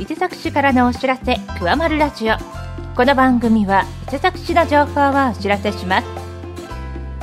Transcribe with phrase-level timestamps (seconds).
[0.00, 2.34] 伊勢崎市からのお知らせくわまるラジオ。
[2.96, 6.06] この番組は伊勢崎市の情報をお知らせします。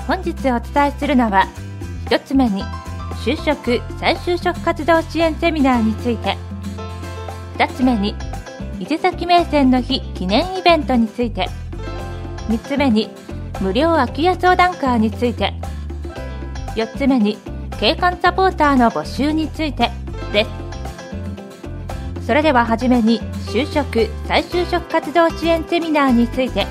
[0.06, 1.48] 本日お伝えするのは
[2.06, 2.64] 一つ目に
[3.26, 6.38] 就職再就職活動支援セミナーについて。
[7.58, 8.14] 二つ目に
[8.80, 11.50] 伊勢崎名泉の日記念イベントについて。
[12.48, 13.10] 三つ目に
[13.60, 15.52] 無料空き家相談会について。
[16.76, 17.40] 四つ目に
[17.80, 19.90] 景観サポーターの募集について。
[20.32, 20.67] です。
[22.28, 26.68] それでははじめに就職再就職活動支援セミナーについて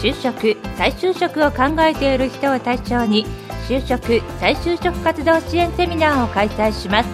[0.00, 3.26] 就職再就職を考えている人を対象に
[3.68, 7.08] 就職再就職活動支援セミナーを開催します。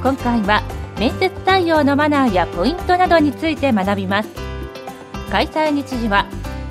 [0.00, 0.62] 今回は
[0.98, 4.28] 面接対応のマナーやポイントなどについて学びます。
[5.32, 6.24] 開催日時は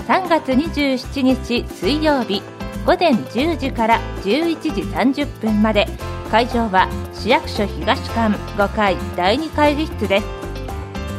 [0.07, 2.41] 3月27日水曜日
[2.85, 6.10] 午前10時から11時30分まで。
[6.31, 10.27] 会場は市役所東館5階第2会議室です。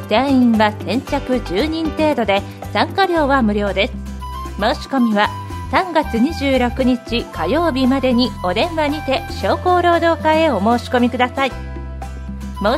[0.09, 2.41] 定員は先着10人程度で
[2.73, 3.93] 参加料は無料です。
[4.59, 5.29] 申し込みは
[5.71, 11.51] 3月26日火曜日までにお電話にて商工労働課へお申し込みください。
[11.51, 11.59] 申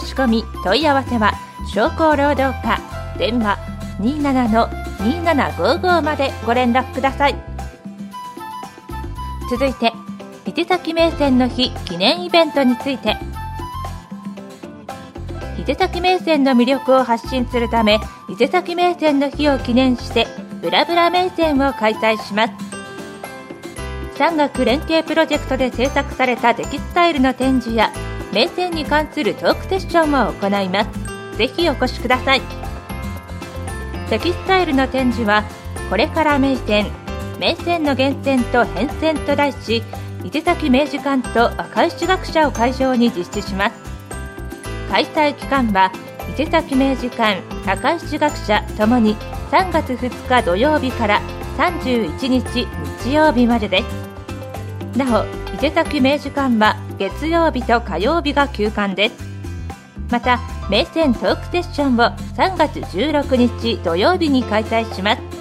[0.05, 1.35] し込み問い合わせは
[1.73, 2.81] 商工労働課
[3.17, 3.59] 電話
[4.01, 7.37] 27-2755までご連絡ください。
[9.49, 9.93] 続いて
[10.55, 13.17] 伊勢崎名泉の日記念イベントについて。
[15.59, 20.29] 伊勢崎名泉の魅力を発信するため伊勢崎名泉の日を記念して
[20.63, 22.53] ブラブラ名泉を開催します。
[24.17, 27.91] 産学連携プロジェクトで制作されたテキスタイルの展示や
[28.33, 31.37] 名泉に関するトークセッションを行います。
[31.37, 32.41] ぜひお越しください。
[34.09, 35.43] テキスタイルの展示は
[35.91, 36.85] これから名泉
[37.41, 39.83] 名泉の源泉と変遷と題し
[40.25, 43.77] 伊勢崎明治館と赤石学者を会場に実施します。
[44.91, 45.93] 開催期間は
[46.33, 49.17] 伊勢崎明治館赤石学者ともに
[49.51, 51.21] 3月2日土曜日から
[51.59, 52.67] 31日
[53.03, 54.99] 日曜日までです。
[54.99, 59.17] なお伊勢崎明治館は月曜日と火曜日が休館です。
[60.11, 60.41] また
[60.71, 61.99] 名泉トークセッションを
[62.37, 65.34] 3月16日土曜日に開催します。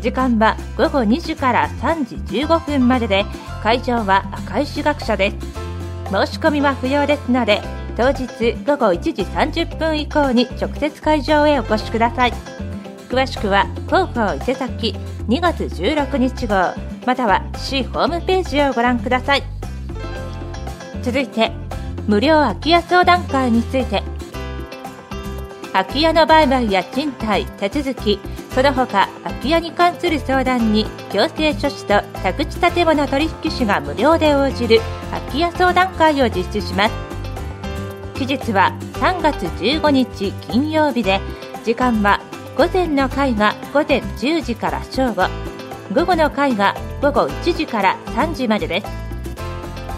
[0.00, 3.24] 時間は午後2時から3時15分までで
[3.62, 5.36] 会場は赤石学者です。
[6.10, 7.60] 申し込みは不要ですので
[7.96, 12.32] 当日午後1時30分以降に直接会場へお越しください。
[13.08, 14.94] 詳しくは広報伊勢崎
[15.28, 16.74] 2月16日号
[17.06, 19.42] または市ホームページをご覧ください。
[21.02, 21.52] 続いて
[22.06, 24.02] 無料空き家相談会について。
[25.72, 28.18] 空き家の売買や賃貸手続き
[28.58, 34.80] その他空き家に関する相談に行政書士と宅地建物取引士が無料で応じる
[35.12, 36.94] 空き家相談会を実施します。
[38.14, 41.20] 期日は3月15日金曜日で
[41.62, 42.20] 時間は
[42.56, 45.28] 午前の会が午前10時から正午。
[45.94, 48.86] 午後の会が午後1時から3時までです。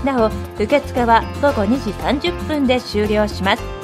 [0.04, 0.31] なお
[0.62, 1.92] 受付は午後2時
[2.28, 3.80] 30分で終了します。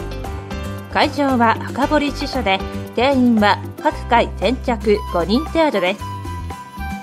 [0.97, 2.59] 会場は赤堀支所で
[2.95, 6.01] 定員は各回先着5人程度です。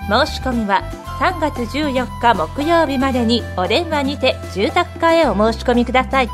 [0.10, 0.82] 申し込みは
[1.20, 6.28] 3月14日木曜日までにお電話にて住宅課へお申し込みください。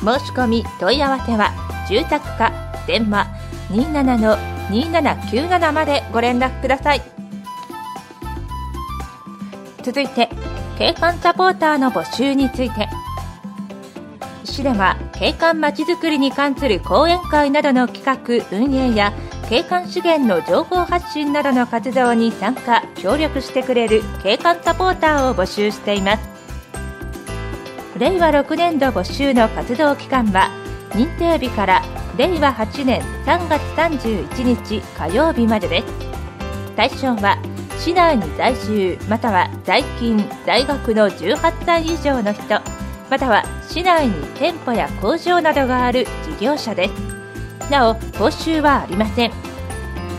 [0.00, 1.54] 申し込み問い合わせは
[1.88, 2.52] 住宅課
[2.86, 3.26] 電話
[4.68, 7.00] 27-2797までご連絡ください。
[9.82, 10.28] 続いて
[10.78, 12.86] 景観サポーターの募集について。
[14.56, 18.04] 市では景観まちづくりに関する講演会などの企
[18.50, 19.12] 画運営や
[19.50, 26.22] 景観資源の情報発信などの活動に参加協力してくれる景観サポーターを募集しています。
[27.98, 30.50] 令和6年度募集の活動期間は
[30.90, 31.82] 認定日から
[32.16, 35.86] 令和8年3月31日火曜日までです。
[36.76, 37.38] 対象は
[37.78, 42.75] 市内に在住または在勤在学の18歳以上の人。
[43.10, 46.06] または市内に店舗や工場などがある
[46.38, 47.70] 事業者です。
[47.70, 49.32] なお報酬はありません。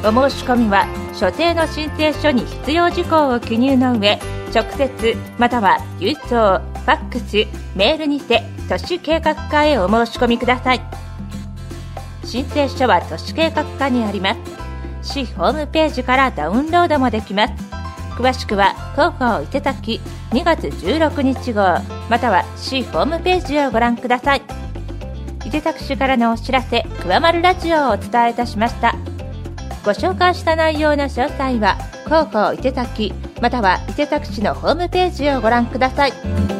[0.04, 4.19] お申し込みは所定の申請書に必要事項を記入の上
[4.54, 10.81] 直接または郵送ファックスメールにて都市計画課へお申し込みください。
[12.24, 14.40] 申請書は都市計画課にあります。
[15.01, 17.67] 市ホームページからダウンロードもできます。
[18.18, 21.62] 詳しくは広報伊勢崎2月16日号
[22.10, 24.42] または市ホームページをご覧ください。
[25.46, 28.96] 伊勢崎市からのお知らせ「くわまるラジオ」をお伝えいたしました。
[29.86, 36.56] ご紹介した内容の詳細は広報伊勢崎または伊勢崎市のホームページをご覧ください。